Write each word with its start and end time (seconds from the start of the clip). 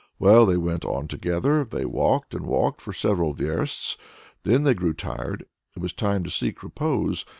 Well, 0.17 0.47
they 0.47 0.57
went 0.57 0.83
on 0.83 1.07
together. 1.07 1.63
They 1.63 1.85
walked 1.85 2.33
and 2.33 2.47
walked 2.47 2.81
for 2.81 2.91
several 2.91 3.33
versts, 3.33 3.97
then 4.41 4.63
they 4.63 4.73
grew 4.73 4.93
tired. 4.95 5.45
It 5.75 5.79
was 5.79 5.93
time 5.93 6.23
to 6.23 6.31
seek 6.31 6.63
repose. 6.63 7.23